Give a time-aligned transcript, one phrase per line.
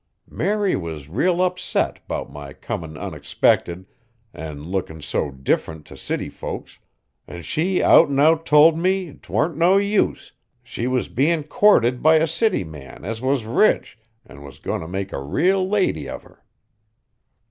[0.31, 3.85] Mary was real upset 'bout my comin' onexpected
[4.33, 6.79] an' lookin' so different to city folks,
[7.27, 10.31] an' she out an' out told me 't warn't no use,
[10.63, 13.95] she was bein' courted by a city man as was rich,
[14.25, 16.43] an' goin' t' make a real lady of her."